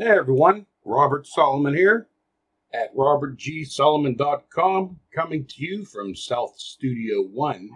[0.00, 2.06] Hey everyone, Robert Solomon here
[2.72, 7.70] at robertgsolomon.com, coming to you from South Studio One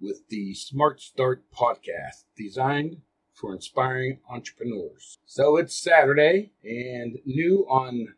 [0.00, 3.02] with the Smart Start podcast designed
[3.34, 5.18] for inspiring entrepreneurs.
[5.26, 8.14] So it's Saturday and new on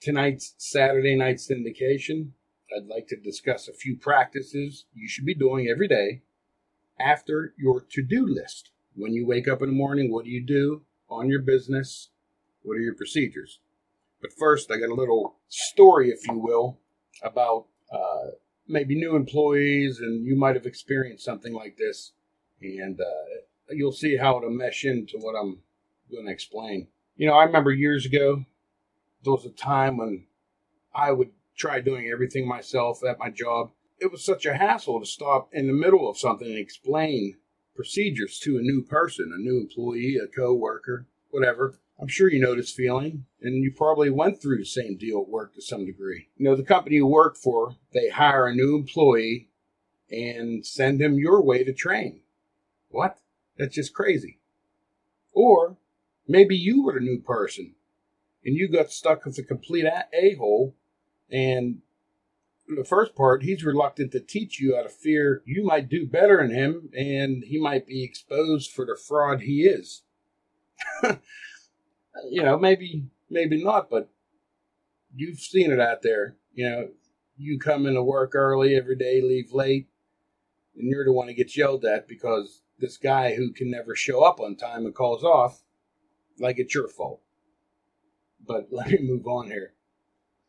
[0.00, 2.30] tonight's Saturday night syndication.
[2.76, 6.22] I'd like to discuss a few practices you should be doing every day
[6.98, 8.72] after your to do list.
[8.96, 12.10] When you wake up in the morning, what do you do on your business?
[12.62, 13.60] What are your procedures?
[14.20, 16.78] But first, I got a little story, if you will,
[17.22, 18.32] about uh,
[18.68, 22.12] maybe new employees, and you might have experienced something like this,
[22.60, 23.40] and uh,
[23.70, 25.60] you'll see how it'll mesh into what I'm
[26.10, 26.88] going to explain.
[27.16, 28.44] You know, I remember years ago,
[29.24, 30.26] there was a time when
[30.94, 33.70] I would try doing everything myself at my job.
[33.98, 37.36] It was such a hassle to stop in the middle of something and explain
[37.76, 41.78] procedures to a new person, a new employee, a coworker, whatever.
[42.00, 45.28] I'm sure you know this feeling, and you probably went through the same deal at
[45.28, 46.28] work to some degree.
[46.36, 49.48] You know, the company you work for, they hire a new employee
[50.10, 52.20] and send him your way to train.
[52.88, 53.18] What?
[53.58, 54.38] That's just crazy.
[55.32, 55.76] Or
[56.26, 57.74] maybe you were a new person
[58.44, 60.74] and you got stuck with a complete a hole,
[61.30, 61.82] and
[62.66, 66.38] the first part, he's reluctant to teach you out of fear you might do better
[66.38, 70.02] than him and he might be exposed for the fraud he is.
[72.30, 74.10] you know, maybe maybe not, but
[75.14, 76.36] you've seen it out there.
[76.52, 76.88] You know,
[77.36, 79.88] you come into work early every day, leave late,
[80.76, 84.22] and you're the one who gets yelled at because this guy who can never show
[84.22, 85.62] up on time and calls off,
[86.38, 87.20] like it's your fault.
[88.46, 89.74] But let me move on here.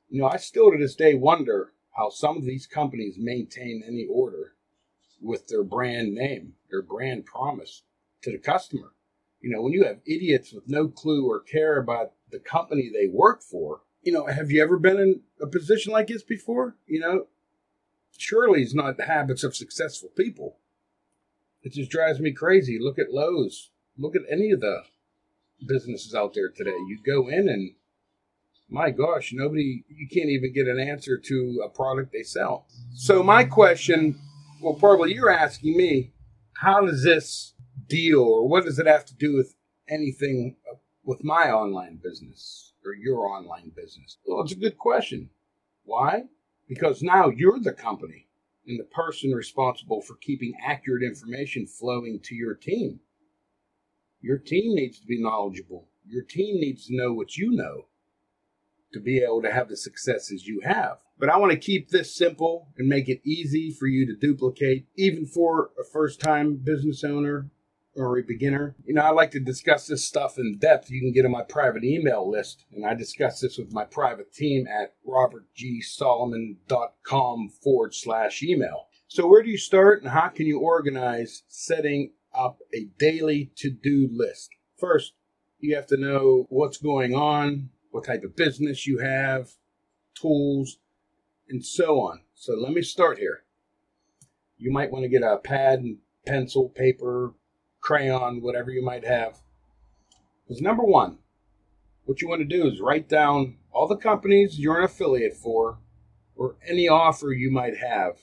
[0.10, 4.08] You know, I still to this day wonder how some of these companies maintain any
[4.10, 4.54] order
[5.22, 7.84] with their brand name, their brand promise
[8.24, 8.94] to the customer.
[9.42, 13.08] You know, when you have idiots with no clue or care about the company they
[13.08, 16.76] work for, you know, have you ever been in a position like this before?
[16.88, 17.28] You know,
[18.18, 20.58] surely it's not the habits of successful people.
[21.64, 22.78] It just drives me crazy.
[22.80, 23.70] Look at Lowe's.
[23.98, 24.84] Look at any of the
[25.68, 26.72] businesses out there today.
[26.72, 27.74] You go in and
[28.72, 32.66] my gosh, nobody, you can't even get an answer to a product they sell.
[32.94, 34.18] So, my question,
[34.62, 36.14] well, probably you're asking me,
[36.54, 37.54] how does this
[37.92, 39.56] deal or what does it have to do with
[39.90, 44.18] anything uh, with my online business or your online business?
[44.26, 45.30] Well, it's a good question.
[45.84, 46.24] Why?
[46.68, 48.28] Because now you're the company
[48.66, 53.00] and the person responsible for keeping accurate information flowing to your team.
[54.22, 55.88] Your team needs to be knowledgeable.
[56.08, 57.88] Your team needs to know what you know
[58.94, 60.98] to be able to have the successes you have.
[61.18, 64.86] But I want to keep this simple and make it easy for you to duplicate,
[64.96, 67.50] even for a first time business owner
[67.96, 68.76] or a beginner.
[68.86, 70.90] You know, I like to discuss this stuff in depth.
[70.90, 74.32] You can get on my private email list, and I discuss this with my private
[74.34, 78.88] team at robertgsolomon.com forward slash email.
[79.08, 83.70] So, where do you start and how can you organize setting up a daily to
[83.70, 84.52] do list?
[84.78, 85.12] First,
[85.60, 89.52] you have to know what's going on, what type of business you have,
[90.16, 90.78] tools,
[91.50, 92.22] and so on.
[92.36, 93.44] So, let me start here.
[94.58, 97.34] You might want to get a pad and pencil, paper,
[97.82, 99.42] crayon, whatever you might have.
[100.48, 101.18] Is number one,
[102.06, 105.80] what you want to do is write down all the companies you're an affiliate for
[106.36, 108.20] or any offer you might have,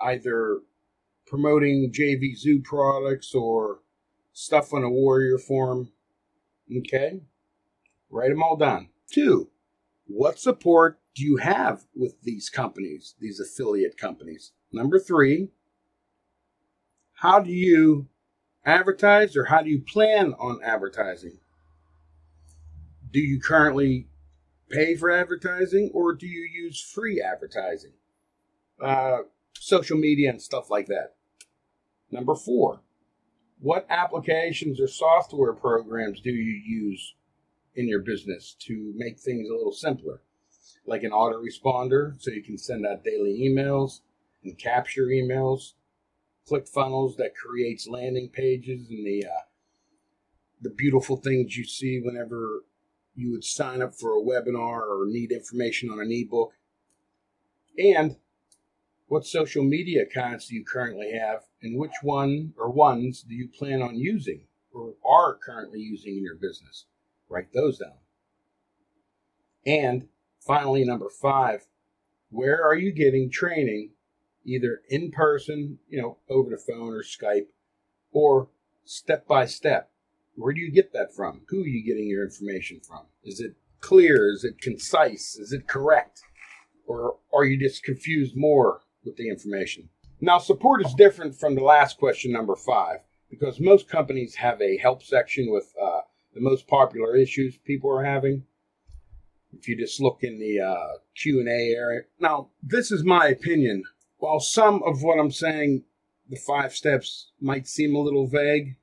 [0.00, 0.60] either
[1.26, 3.80] promoting JVZoo products or
[4.32, 5.90] stuff on a warrior forum.
[6.78, 7.20] Okay?
[8.10, 8.88] Write them all down.
[9.10, 9.50] Two,
[10.06, 14.52] what support do you have with these companies, these affiliate companies?
[14.72, 15.48] Number three,
[17.14, 18.06] how do you
[18.66, 21.38] advertise or how do you plan on advertising?
[23.12, 24.08] Do you currently
[24.68, 27.92] pay for advertising or do you use free advertising?
[28.82, 29.18] Uh,
[29.54, 31.14] social media and stuff like that.
[32.10, 32.80] Number four,
[33.60, 37.14] what applications or software programs do you use
[37.74, 40.20] in your business to make things a little simpler?
[40.86, 44.00] Like an autoresponder, so you can send out daily emails
[44.44, 45.72] and capture emails
[46.48, 49.44] ClickFunnels that creates landing pages and the uh,
[50.60, 52.64] the beautiful things you see whenever
[53.14, 56.52] you would sign up for a webinar or need information on an ebook.
[57.78, 58.16] And
[59.08, 63.48] what social media accounts do you currently have, and which one or ones do you
[63.48, 66.86] plan on using or are currently using in your business?
[67.28, 67.98] Write those down.
[69.64, 70.08] And
[70.40, 71.66] finally, number five,
[72.30, 73.90] where are you getting training
[74.46, 77.48] either in person, you know, over the phone or Skype,
[78.12, 78.48] or
[78.84, 79.90] step by step.
[80.36, 81.42] Where do you get that from?
[81.48, 83.06] Who are you getting your information from?
[83.24, 84.30] Is it clear?
[84.30, 85.36] Is it concise?
[85.36, 86.22] Is it correct?
[86.86, 89.88] Or are you just confused more with the information?
[90.20, 94.78] Now, support is different from the last question, number five, because most companies have a
[94.78, 96.00] help section with uh,
[96.34, 98.44] the most popular issues people are having.
[99.58, 102.02] If you just look in the uh, Q and A area.
[102.20, 103.84] Now, this is my opinion.
[104.26, 105.84] While some of what I'm saying,
[106.28, 108.76] the five steps, might seem a little vague,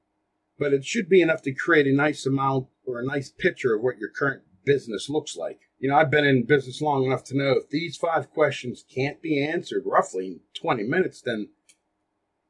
[0.57, 3.81] but it should be enough to create a nice amount or a nice picture of
[3.81, 5.60] what your current business looks like.
[5.80, 9.22] You know, I've been in business long enough to know if these five questions can't
[9.22, 11.50] be answered roughly in 20 minutes, then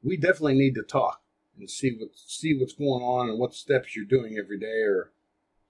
[0.04, 1.24] we definitely need to talk
[1.57, 5.13] and see what see what's going on and what steps you're doing every day or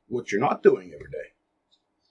[0.10, 1.32] what you're not doing every day.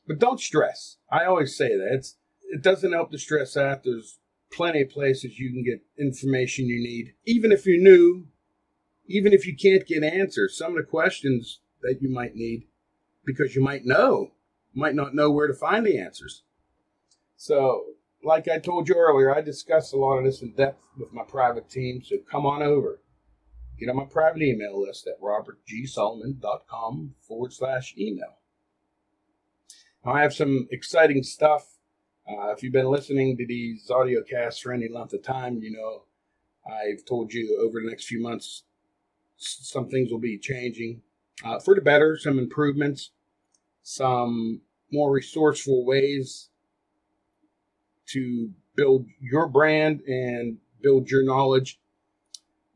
[0.09, 0.97] But don't stress.
[1.11, 3.85] I always say that it's, it doesn't help to stress out.
[3.85, 4.19] There's
[4.53, 8.27] plenty of places you can get information you need, even if you're new,
[9.07, 10.57] even if you can't get answers.
[10.57, 12.67] Some of the questions that you might need
[13.25, 14.33] because you might know,
[14.75, 16.43] might not know where to find the answers.
[17.37, 17.85] So,
[18.25, 21.25] like I told you earlier, I discuss a lot of this in depth with my
[21.25, 22.03] private team.
[22.05, 23.01] So come on over.
[23.79, 28.39] Get on my private email list at robertgsolomon.com forward slash email.
[30.05, 31.72] I have some exciting stuff.
[32.29, 35.73] Uh, if you've been listening to these audio casts for any length of time, you
[35.73, 36.05] know
[36.67, 38.63] I've told you over the next few months
[39.37, 41.03] some things will be changing
[41.45, 43.11] uh, for the better, some improvements,
[43.83, 44.61] some
[44.93, 46.51] more resourceful ways
[48.07, 51.81] to build your brand and build your knowledge.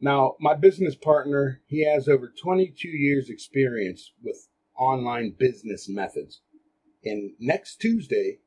[0.00, 6.40] Now, my business partner, he has over 22 years experience with online business methods.
[7.04, 8.38] And next Tuesday,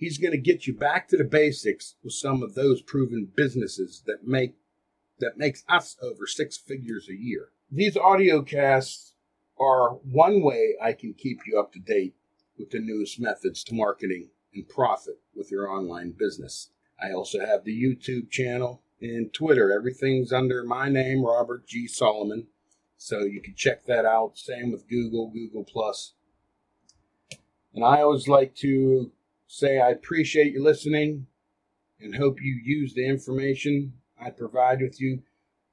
[0.00, 4.02] he's going to get you back to the basics with some of those proven businesses
[4.06, 4.54] that make
[5.20, 7.50] that makes us over six figures a year.
[7.70, 9.12] These audio casts
[9.60, 12.14] are one way I can keep you up to date
[12.58, 16.70] with the newest methods to marketing and profit with your online business.
[17.00, 19.70] I also have the YouTube channel and Twitter.
[19.70, 21.86] Everything's under my name, Robert G.
[21.86, 22.46] Solomon.
[22.96, 24.38] So you can check that out.
[24.38, 26.14] Same with Google, Google Plus.
[27.74, 29.12] And I always like to
[29.52, 31.26] say I appreciate you listening
[32.00, 35.22] and hope you use the information I provide with you.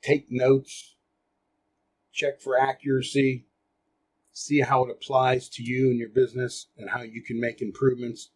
[0.02, 0.96] Take notes,
[2.12, 3.46] check for accuracy,
[4.34, 8.32] see how it applies to you and your business and how you can make improvements.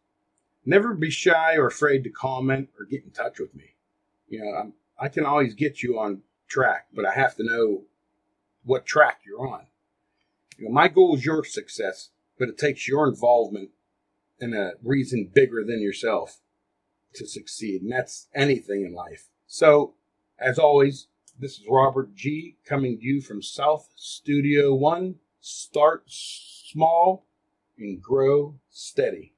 [0.63, 3.73] Never be shy or afraid to comment or get in touch with me.
[4.29, 7.85] You know, I'm, I can always get you on track, but I have to know
[8.63, 9.65] what track you're on.
[10.59, 13.71] You know, my goal is your success, but it takes your involvement
[14.41, 16.39] and a reason bigger than yourself
[17.15, 17.81] to succeed.
[17.83, 19.29] And that's anything in life.
[19.47, 19.95] So,
[20.39, 21.07] as always,
[21.39, 25.15] this is Robert G coming to you from South Studio One.
[25.39, 27.25] Start small
[27.77, 29.33] and grow steady.